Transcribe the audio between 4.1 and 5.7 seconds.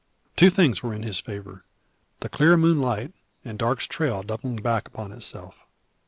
doubling back upon itself.